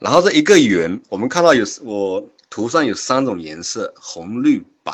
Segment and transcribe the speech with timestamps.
[0.00, 4.92] 然后这一个圆，我们看到有我图上有三种颜色，红、绿、白，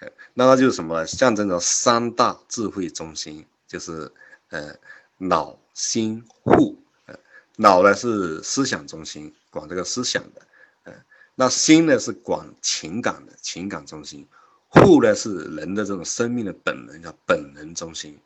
[0.00, 1.06] 呃，那它就是什么？
[1.06, 4.10] 象征着三大智慧中心，就是
[4.48, 4.74] 呃
[5.18, 6.76] 脑、心、户。
[7.06, 7.14] 呃，
[7.56, 10.42] 脑呢是思想中心，管这个思想的，
[10.84, 10.92] 呃，
[11.36, 14.26] 那心呢是管情感的，情感中心。
[14.72, 18.18] 户呢是人的这种生命的本能，叫本能中心。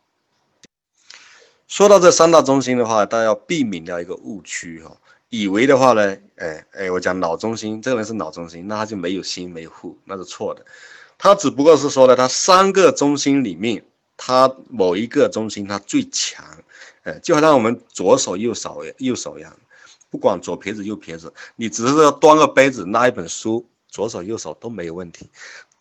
[1.66, 4.96] 说到这三大中心的话，大家要避免掉一个误区哈，
[5.41, 10.65] 以为的话呢，哎哎，我讲脑中心，这个人是脑中心，那他就没有心没有户，那是错的。
[11.19, 13.84] 他只不过是说呢，他三个中心里面，
[14.16, 16.45] 他某一个中心他最强，
[17.02, 19.56] 哎，就好像我们左手右手右手一样，
[20.09, 25.30] 不管左撇子右撇子，你只是端个杯子拿一本书，左手右手都没有问题。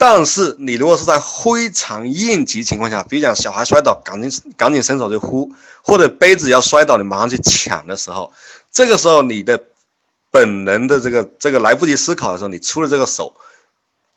[0.05, 5.49] 但是你如果是在非常应急情况下，比如讲小孩摔倒，赶紧赶紧伸手就呼，
[5.81, 8.33] 或者杯子要摔倒，你马上去抢的时候，
[8.69, 9.63] 这个时候你的
[10.29, 13.33] 本能的这个这个来不及思考的时候，你出了这个手，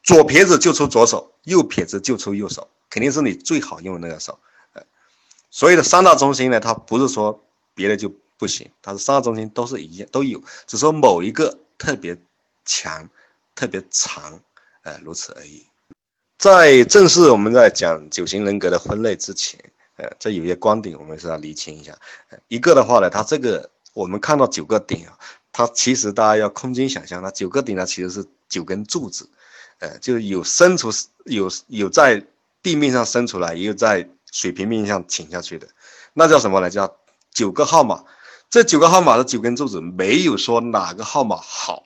[0.02, 4.36] 左撇子就出左手，右撇子就出右手，肯定是你最好用的那个手。
[4.72, 4.82] 呃，
[5.53, 7.41] 所以的三大中心呢，它不是说
[7.77, 12.19] 别的就不行，它是三大中心都是一样都有，只说某一个特别
[12.64, 13.08] 强，
[13.55, 14.41] 特别长。
[14.82, 15.64] 呃，如此而已。
[16.38, 19.58] 在正式我们在讲九型人格的分类之前，
[19.96, 21.96] 呃，这有些观点我们是要厘清一下。
[22.48, 25.18] 一个的话呢，它这个我们看到九个点啊，
[25.52, 29.28] 它其实大家要空间想象，它九个点呢其实是九根柱子，
[29.78, 30.90] 呃，就是有伸出，
[31.24, 32.22] 有有在
[32.62, 35.66] 地面上伸出来，也有在水平面上倾下去的，
[36.12, 36.68] 那叫什么呢？
[36.68, 36.96] 叫
[37.32, 38.04] 九个号码。
[38.48, 41.84] 这九个号码的九根柱子，没有说哪个号码好，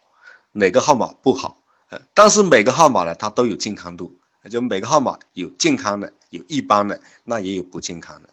[0.52, 1.62] 哪个号码不好。
[1.88, 8.28] 呃但是每个号码呢，它都有健康度，就每个号码有健康的，有一般的，那也有不健康的。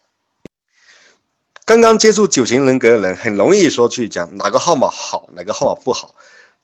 [1.64, 6.14] 刚刚接触九型人格的人，很容易说去讲哪个号码好，哪个号码不好。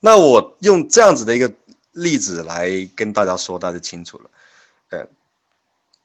[0.00, 1.52] 那我用这样子的一个
[1.92, 4.30] 例子来跟大家说，大家清楚了。
[4.90, 5.06] 呃，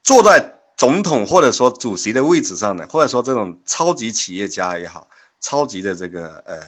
[0.02, 5.08] 坐在总统或者说主席的位置上的，或者说这种超级企业家也好，
[5.40, 6.60] 超级的这个呃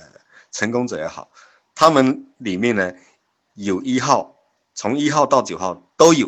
[0.50, 1.28] 成功者也好，
[1.74, 2.92] 他们里面呢。
[3.54, 4.34] 有一号，
[4.74, 6.26] 从一号到九号都有，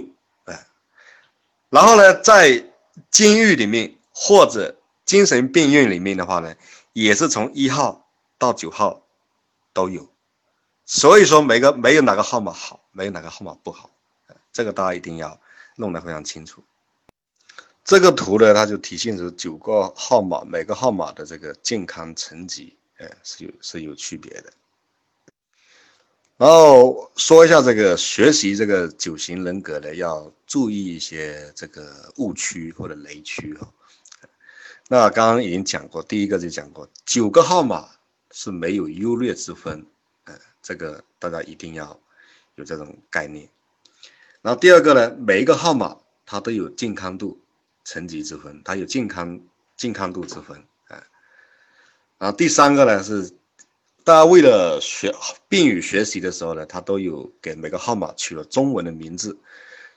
[1.75, 2.65] 然后呢，在
[3.11, 6.55] 监狱里面或者精神病院里面的话呢，
[6.93, 8.09] 也是从一号
[8.39, 9.03] 到九号
[9.73, 10.09] 都有，
[10.87, 13.91] 所以说每个没有哪个号码好，没有哪个号码不好，
[14.53, 15.41] 这个大家一定要
[15.75, 16.63] 弄得非常清楚。
[17.83, 24.53] 这个图呢，它就体现出九个号码每个号码的这个健康层级，哎，是有是有区别的。
[26.37, 33.73] 然后说一下这个学习这个九型人格的要注意一些这个误区或者雷区哈。
[34.89, 37.89] 那刚刚已经讲过，第一个就讲过，九个号码
[38.33, 39.87] 是没有优劣之分，
[40.25, 41.99] 呃，这个大家一定要
[42.57, 43.49] 有这种概念。
[44.43, 45.97] 然后第二个呢，每一个号码
[46.27, 47.39] 它都有健康度
[47.85, 49.41] 层级之分，它有健康
[49.77, 50.59] 健康度之分，
[50.89, 51.01] 啊。
[52.19, 53.33] 然后第三个呢是。
[54.05, 55.15] 大家为了学
[55.49, 59.35] 宾语学习的时候呢，他都有给每个号码取了中文的名字，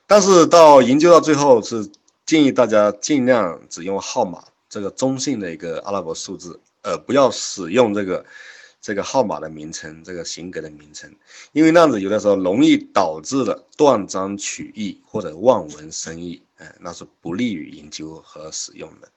[0.05, 1.91] 但是到研究到最后是
[2.25, 8.25] 建议大家尽量只用号码这个中性的一个阿拉伯数字，呃，不要使用这个
[8.79, 11.13] 这个号码的名称，这个型格的名称，
[11.51, 19.09] 因为那样子有的时候容易导致了断章取义或者望文生义，哎，那是不利于研究和使用的。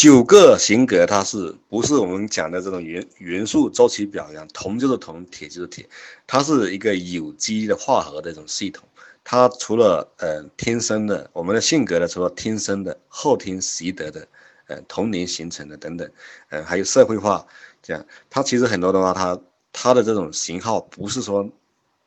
[0.00, 4.48] 九个型格，它是不是我们讲的这种元元素周期表一样？
[4.48, 5.86] 铜就是铜，铁就是铁，
[6.26, 8.88] 它是一个有机的化合的一种系统。
[9.22, 14.26] 它除了呃天生的，我们的性格呢，除了天生的，后天习得的，
[14.68, 16.10] 呃童年形成的等等，
[16.48, 17.46] 呃还有社会化
[17.82, 19.38] 这样，它其实很多的话，它
[19.70, 21.46] 它的这种型号不是说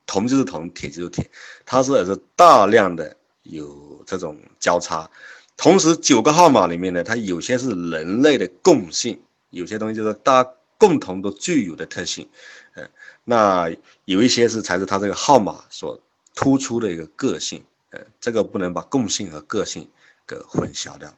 [0.08, 1.30] 铜就是铜，铁就是铁，
[1.64, 5.08] 它是是大量的有这种交叉。
[5.56, 12.27] 同时，九个号码里面呢，它有些是人类的共性，有些东西就是大家共同都具有的特性，
[12.74, 12.86] 呃，
[13.24, 13.72] 那
[14.06, 16.01] 有一些是才是它这个号码所
[16.36, 19.89] 突出的一个个性，呃，这个不能把共性和个性
[20.27, 21.13] 给混淆掉。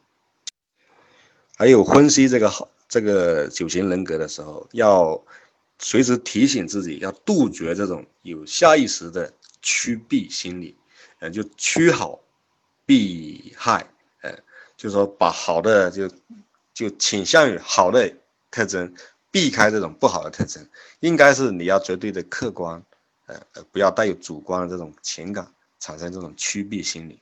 [1.58, 5.24] 还有分析这个号这个九型人格的时候，要
[5.80, 10.76] 随时提醒自己，要杜绝这种有下意识的趋避心理，
[11.20, 12.20] 呃，就趋好
[12.86, 13.90] 避害。
[14.78, 16.10] 就是说，把好的就
[16.74, 18.12] 就倾向于好的
[18.52, 18.94] 特征，
[19.32, 20.66] 避开这种不好的特征，
[21.00, 22.84] 应该是你要绝对的客观，
[23.26, 23.40] 呃，
[23.72, 25.48] 不要带有主观的这种情感，
[25.80, 27.20] 产生这种趋避心理。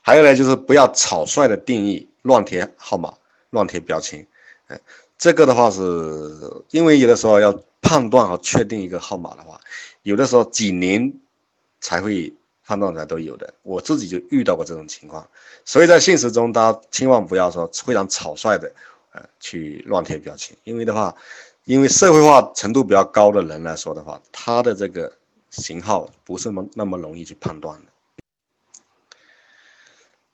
[0.00, 3.14] 还有呢，就是不要草率的定义，乱贴号码，
[3.50, 4.26] 乱贴标签。
[4.66, 4.78] 呃，
[5.16, 5.80] 这个的话是
[6.70, 9.60] 因为有的时候要判断和确定一个号码的话，
[10.02, 11.12] 有的时候几年
[11.80, 12.32] 才会
[12.64, 13.52] 判断出来都有的。
[13.62, 15.28] 我自己就遇到过这种情况，
[15.64, 18.72] 所以在现实中，大家千万不要说非常草率的
[19.12, 21.14] 呃去乱贴标签，因为的话，
[21.64, 25.12] 因为社会化程度比较高的人来说的话，他的这个
[25.50, 27.86] 型号不是那么那么容易去判断的。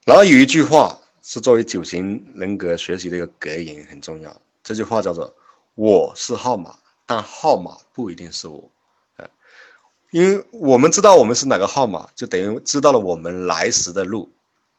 [0.05, 4.35] 然后有一句话是作为九型人格学习的一个格言，很重要。
[4.63, 5.33] 这句话叫做
[5.77, 6.75] “我是号码，
[7.07, 8.71] 但号码不一定是我”。
[10.11, 14.31] 因为我们知道我们是哪个号码，就等于知道了我们来时的路，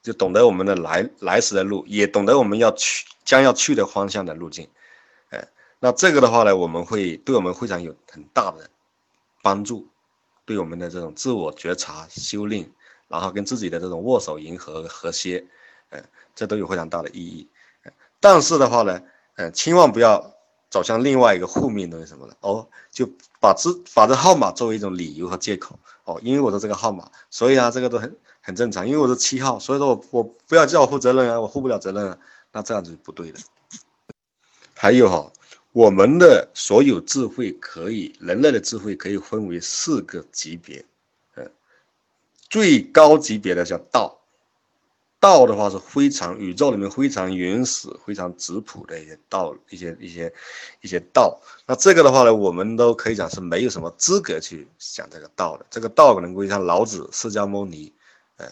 [0.02, 4.68] 就懂得我们的来来时的路，也懂得我们要去将要去的方向的路径。
[5.30, 5.48] 哎，
[5.80, 8.70] 那这个的话呢，我们会对我们非常有很大的
[9.42, 9.88] 帮助，
[10.46, 12.70] 对我们的这种自我觉察、修炼。
[13.08, 15.46] 然后跟自己的这种握手言和和谐，
[15.90, 16.02] 嗯，
[16.34, 17.46] 这都有非常大的意义。
[18.22, 19.02] 但是的话呢，
[19.36, 20.34] 嗯，千万不要
[20.72, 23.08] 走向另外一个负面东西什么的哦，就
[23.40, 28.88] 把这把这号码作为一种理由和借口哦，因为我的这个号码，所以啊，这个都很很正常。
[28.88, 32.18] 因为我是七号，所以说我我不要叫我负责任啊，我负不了责任啊，
[32.52, 33.40] 那这样子就不对的。
[34.74, 35.32] 还有哈，
[35.74, 40.84] 我们的所有智慧可以，人类的智慧可以分为四个级别。
[42.50, 44.20] 最高级别的叫道，
[45.22, 50.34] 道的话是非常宇宙里面非常原始、非常质朴的一些道，一些一些
[50.82, 51.40] 一些道。
[51.68, 55.66] 那这个的话呢，我们都可以讲是没有什么资格去讲这个道的。
[55.70, 57.94] 这个道可能归像老子、释迦牟尼，
[58.38, 58.48] 呃，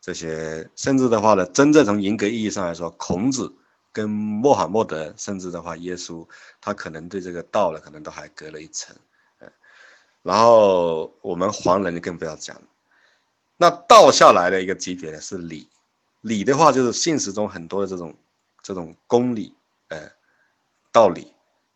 [0.00, 3.52] 这些甚至的话呢，真正从严格意义上来说，孔子
[3.92, 6.26] 跟穆罕默德，甚至的话耶稣，
[6.58, 8.96] 他可能对这个道呢，可能都还隔了一层。
[9.40, 9.48] 呃，
[10.22, 12.62] 然后我们黄人就更不要讲了。
[13.58, 15.68] 那道下来的一个级别呢是理，
[16.24, 18.14] 理的话就是现实中很多的这种
[18.62, 19.54] 这种公理，
[19.88, 20.10] 呃，
[20.90, 21.32] 道理，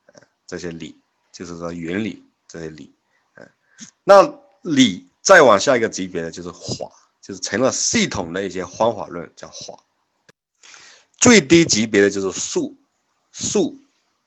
[0.06, 0.98] 呃，这些理
[1.30, 2.92] 就是说原理这些理，
[3.34, 3.46] 呃，
[4.04, 4.22] 那
[4.62, 6.90] 理再往下一个级别呢就是法，
[7.20, 9.78] 就是成了系统的一些方法论叫法。
[11.18, 12.76] 最低级别的就是术，
[13.32, 13.76] 术，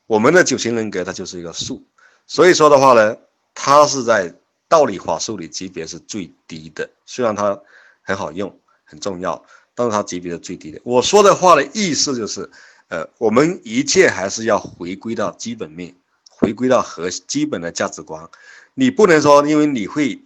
[0.06, 1.84] 我们的九型人格它就是一个术，
[2.28, 3.18] 所以说的话呢，
[3.54, 4.34] 它是在。
[4.72, 7.62] 道理法术里级别是最低的，虽然它
[8.04, 9.44] 很好用、很重要，
[9.76, 10.80] 但是它级别是最低的。
[10.84, 12.50] 我说的话的意思就是，
[12.90, 15.96] 呃，我们一切还是要回归到基本面，
[16.30, 18.30] 回归到核基本的价值观。
[18.74, 20.22] 你不能说，因为你会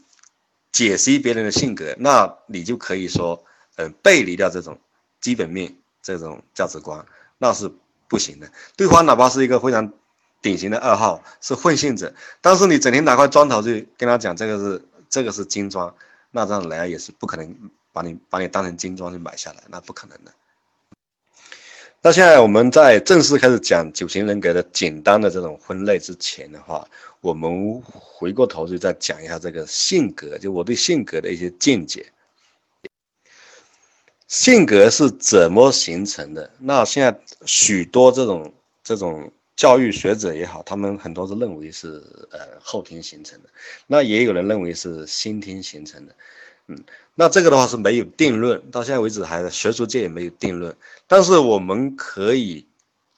[0.72, 3.44] 解析别人的性格，那你就可以说，
[3.76, 4.80] 嗯，背离掉这种
[5.22, 7.06] 基本面、这种价值观，
[7.38, 7.72] 那是
[8.08, 8.52] 不行的。
[8.76, 9.92] 对方哪怕是一个非常。
[10.42, 15.96] 典型的二号是混性子，但是你整天拿块砖头去跟他讲这个是这个是精装，
[16.30, 20.34] 那这样来也是不可能把你把你当成精装去买下来，那不可能的。
[22.02, 26.86] 那现在我们在正式开始讲九型人格的简单的这种分类之前的话，
[27.22, 32.06] 我们回过头去再讲一下这个性格，就我对性格的一些见解。
[34.28, 36.52] 性格是怎么形成的？
[36.60, 38.54] 那现在许多这种
[38.84, 39.32] 这种。
[39.56, 43.48] 教育学者也好，他们很多是认为是呃后天形成的，
[43.88, 46.14] 那也有人认为是先天形成的，
[46.68, 46.84] 嗯，
[47.14, 50.76] 那这个的话是没有定论，到现在为止还学术界也没有定论。
[51.08, 52.66] 但是我们可以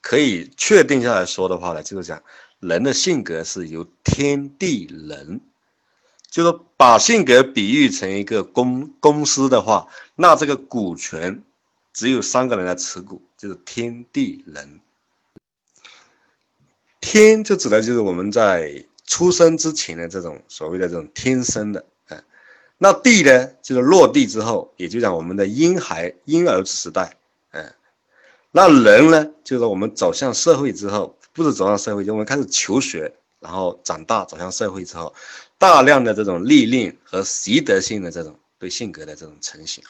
[0.01, 2.21] 可以确定下来说的话呢，就是讲
[2.59, 5.39] 人的性格是由天地人，
[6.29, 11.41] 就是把性格比喻成一个公公司的话，那这个股权
[11.93, 14.81] 只有三个人来持股，就是天地人。
[16.99, 21.85] 天就指的就是我们在出生之前的这种所谓的这种天生的，
[22.77, 27.17] 那地呢，就是落地之后，也就讲我们的婴孩婴儿时代，
[27.51, 27.73] 嗯，
[28.51, 35.11] 那人呢，就是我们走向社会之后，不是走向社会，就我们开始求学，然后长大走向社会之后，
[35.57, 39.83] 大量的这种历练和习得性的这种对性格的这种成型，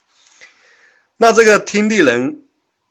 [1.18, 2.44] 那这个天地人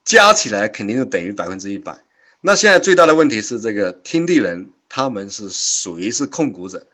[0.05, 1.99] 加起来肯定是等于百分之一百。
[2.43, 6.87] 那现在最大的问题是，这个天地人他们是属于是控股者？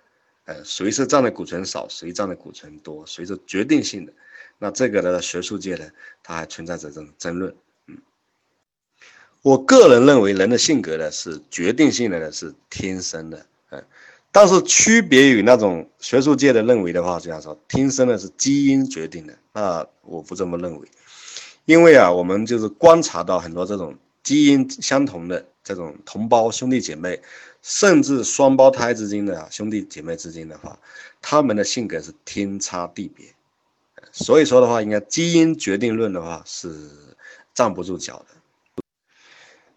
[0.45, 4.13] 呃，谁是占的股权少，谁占的股权多，谁是决定性的？
[4.59, 5.89] 那这个呢学术界呢，
[6.23, 7.55] 它还存在着这种争论。
[7.87, 7.99] 嗯，
[9.43, 13.85] 我个人认为人的性格呢是决定性的呢是天生的，嗯，
[14.31, 20.89] 但是区别于那种学术界的认为的话，这样说天生的是基因决定的，那我不这么认为，
[21.65, 23.97] 因为啊，我们就是观察到很多这种。
[24.25, 27.21] 基因相同的这种同胞兄弟姐妹，
[27.63, 30.79] 甚至双胞胎之间的兄弟姐妹之间的话，
[31.21, 33.27] 他们的性格是天差地别。
[34.11, 36.75] 所以说的话，应该基因决定论的话是
[37.55, 38.83] 站不住脚的。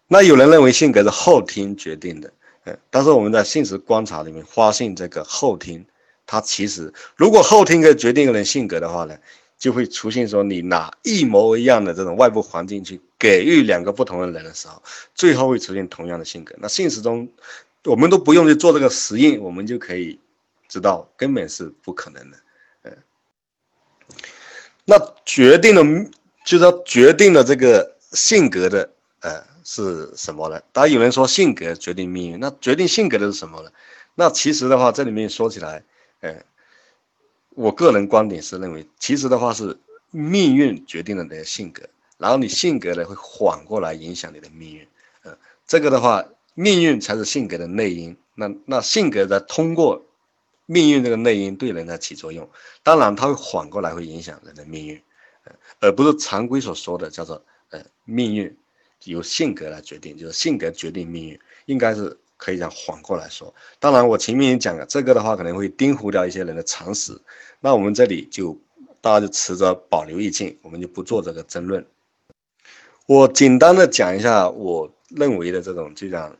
[0.08, 2.32] 那有人认为性格是后天决定的，
[2.64, 5.84] 呃，但是我们在现实观察里面发现，这个后天，
[6.26, 9.16] 它其实如果后天可以决定一个人性格的话呢，
[9.58, 14.82] 就会出现说你拿一模一样的这种外部环境去给予两个不同的人的时候，
[15.14, 16.54] 最后会出现同样的性格。
[16.58, 17.28] 那现实中，
[17.84, 20.18] 我们都不用去做这个实验，我们就可以
[20.68, 22.36] 知道根本是不可能的，
[22.82, 22.92] 呃，
[24.84, 25.82] 那决定了，
[26.44, 29.44] 就是说决定了这个性格的，呃。
[29.68, 30.62] 是什么呢？
[30.72, 33.70] 当然有人说性格决定命运，那决定性格的是什么呢？
[34.14, 35.82] 那其实的话，这里面说起来，
[36.20, 36.36] 呃，
[37.48, 39.76] 我个人观点是认为，其实的话是
[40.12, 41.82] 命运决定了你的性格，
[42.18, 44.86] 然后你性格呢会缓过来影响你的命运，
[45.22, 50.02] 呃，这个的话，命运才是性格的内因，那那性格在通过
[50.66, 52.48] 命运这个内因对人来起作用，
[52.82, 55.02] 当然它会缓过来会影响人的命运，
[55.44, 58.56] 呃，而不是常规所说的叫做呃命运。
[59.04, 63.54] 由性格来决定，就是性格决定命运，应该是可以讲反过来说。
[63.78, 67.16] 当然，我前面也讲了，这个的话可能会颠覆掉一些人的常识。
[67.60, 68.58] 那我们这里就
[69.00, 71.86] 大家就持着保留意见，我们就不做这个争论。
[73.06, 76.36] 我简单的讲一下我认为的这种就讲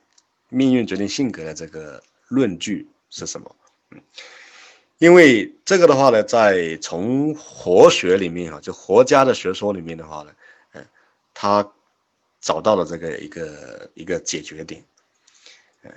[0.49, 3.57] 命运决定性格的这个论据是什么。
[3.91, 4.01] 嗯，
[4.99, 10.33] 因为这个的话呢，在从活学里面啊，就佛家的学说里面的话呢，
[10.73, 10.87] 嗯，
[11.33, 11.67] 他。
[12.39, 14.81] 找到了这个一个一个解决点，
[15.83, 15.91] 嗯，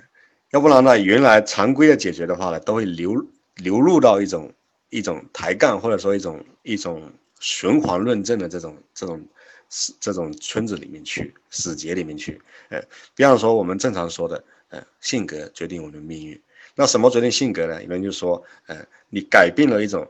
[0.50, 3.24] 要不然呢，原来常规的解决的话呢，都会流
[3.54, 4.52] 流入到一种
[4.88, 9.20] 一种抬杠或者说一种一种循环论证的这种这种
[9.68, 12.80] 是这种村子里面去死结里面去，呃，
[13.14, 16.40] 比方说我们正常说的，呃，性格决定我们的命运，
[16.74, 17.82] 那什么决定性格呢？
[17.82, 20.08] 有人就说，呃，你改变了一种，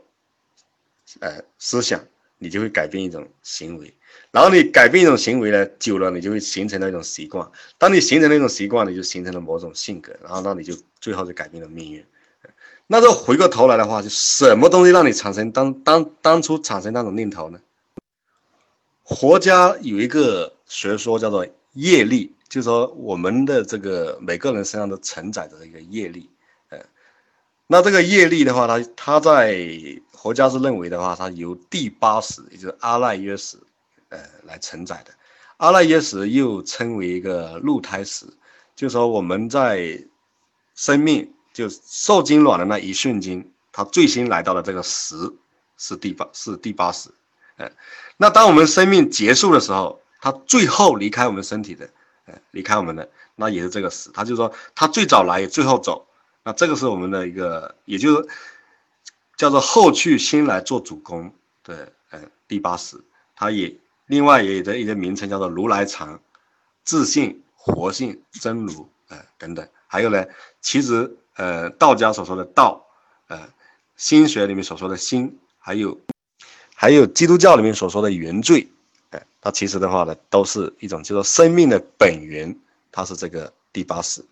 [1.19, 2.03] 呃，思想，
[2.37, 3.93] 你就会改变一种行为。
[4.31, 7.49] 然后你改变一种行为呢，久了你就会形成那种习惯。
[7.77, 12.05] 当你形成那种习惯，你就形成了某种性格，然后那你就最后就改变了命运。
[12.91, 17.57] 那这回过头来的话，就什么东西让你产生当当当初产生那种念头呢？
[19.05, 26.29] 佛家有一个学说叫做业力，就是说我们的这个每个人身上都承载着一个业力。
[26.67, 26.79] 呃，
[27.65, 29.65] 那这个业力的话，它它在
[30.11, 33.57] 佛家是认为的话，它由第八识，也就是阿赖耶识。
[34.09, 35.13] 呃，来承载的
[35.55, 38.25] 阿赖耶识又称为一个入胎识，
[38.75, 39.97] 就是说我们在
[40.75, 45.15] 生命就受精卵的那一瞬间，它最先来到的这个十
[45.77, 47.09] 是第八是第八十，
[47.57, 47.71] 呃，
[48.17, 51.89] 那当我们生命结束的时候，它最后离开我们身体的，
[52.25, 56.07] 呃，离开我们的那也是这个十，它就是说它最早来，最后走，
[56.43, 58.27] 那这个是我们的一个，也就是
[59.37, 62.99] 叫做后去先来做主公的，呃，第八十，
[63.35, 63.75] 它也。
[64.07, 66.19] 另外也有的一些名称叫做如来藏、
[66.83, 70.25] 自信、活性、真如，呃等等，还有呢，
[70.59, 72.85] 其实呃道家所说的道，
[73.27, 73.49] 呃
[73.95, 75.99] 心学里面所说的心，还有
[76.75, 78.67] 还有基督教里面所说的原罪，
[79.11, 82.55] 呃，它其实的话呢，都是一种叫做生命的本源，
[82.91, 84.23] 它是这个第八识，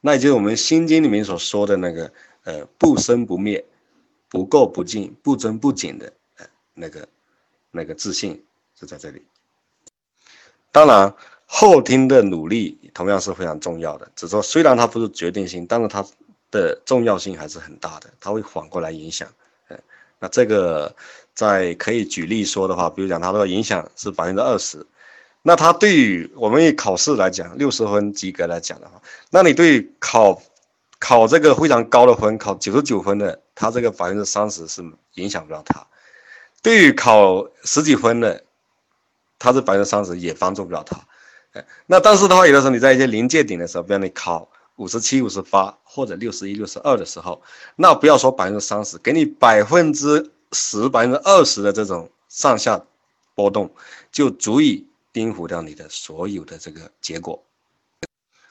[0.00, 2.12] 那也就是我们心经里面所说的那个
[2.44, 3.64] 呃不生不灭、
[4.28, 7.08] 不垢不净、不增不减的呃那个
[7.70, 8.42] 那个自信。
[8.78, 9.22] 是在这里。
[10.70, 11.14] 当然，
[11.46, 14.12] 后天的努力同样是非常重要的。
[14.14, 16.04] 只说虽然它不是决定性，但是它
[16.56, 18.08] 的重要性还是很大的。
[18.18, 19.28] 它会反过来影响。
[19.68, 19.78] 嗯，
[20.18, 20.96] 那这个
[21.34, 24.86] 在可以举例说的话，比如讲它的影响是百分之二十，
[25.42, 30.42] 那它对于我们以考试来讲，六十分及格来讲的话，那你对考
[30.98, 34.82] 考这个非常高的分，考九十九分的，它这个百分之三十是
[35.14, 35.86] 影响不了它。
[36.62, 38.42] 对于考十几分的，
[39.38, 40.96] 它是百分之三十，也帮助不了他，
[41.52, 47.42] 哎，那但是的话，有的时候你在一些临界点的时候，比如你考五十七、五十八或者六十一、六十二的时候，
[47.76, 52.82] 那不要说百分之三十，给你百分之十、百分之二十的这种上下
[53.34, 53.70] 波动，
[54.10, 57.42] 就足以颠覆掉你的所有的这个结果。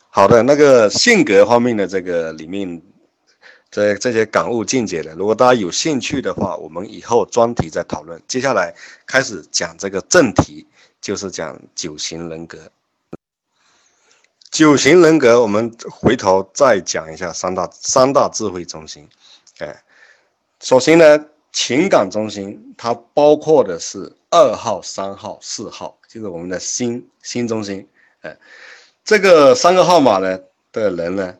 [0.09, 2.81] 好的，那个性格方面的这个里面，
[3.71, 8.21] 这这些感悟见解的，如果大家有兴趣的话，我们以后专题再讨论。
[8.27, 10.67] 接下来开始讲这个正题。
[11.01, 12.57] 就是讲九型人格，
[14.55, 19.05] 九型人格，我们回头再讲一下三大三大智慧中心。
[19.57, 19.83] 哎，
[20.61, 27.85] 首先呢，情感中心它包括的是二号、三号、四号，就是我们的心心中心。
[28.21, 28.37] 哎，
[29.03, 30.39] 这个三个号码呢
[30.71, 31.35] 的人呢，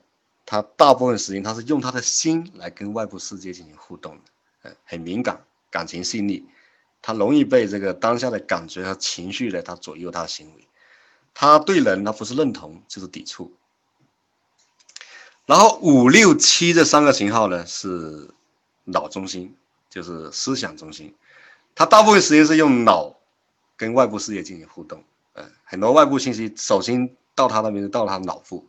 [0.46, 4.22] 他大部分时间他是用他的心来跟外部世界进行互动的，
[4.64, 5.42] 呃，很敏感，
[5.72, 6.46] 感情细腻。
[7.02, 10.68] 他容易被这个当下的感觉和情绪呢，他左右他的行为。
[11.36, 13.54] 他对人他不是认同就是抵触。
[15.46, 18.32] 然后五六七这三个型号呢是
[18.86, 19.56] 脑中心，
[19.92, 21.14] 就是思想中心，
[21.76, 23.16] 他大部分时间是用脑
[23.78, 28.66] 跟外部世界进行互动，嗯，很多外部信息首先到他那边到他脑部，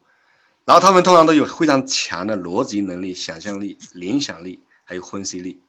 [0.67, 5.63] 然后他们通常都有非常强的逻辑能力、想象力、联想力，还有分析力，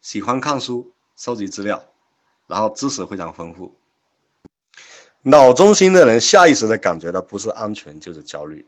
[0.00, 1.84] 喜欢看书、收集资料，
[2.46, 3.76] 然后知识非常丰富。
[5.26, 8.66] 脑中心的人下意识的感觉到不是安全就是焦虑。